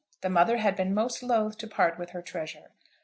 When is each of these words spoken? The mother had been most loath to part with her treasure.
The 0.21 0.31
mother 0.31 0.57
had 0.57 0.75
been 0.75 0.95
most 0.95 1.21
loath 1.21 1.59
to 1.59 1.67
part 1.67 1.99
with 1.99 2.09
her 2.09 2.23
treasure. 2.23 2.69